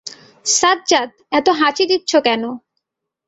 [0.45, 2.43] সাজ্জাদ, এত হাঁচি দিচ্ছো কেন?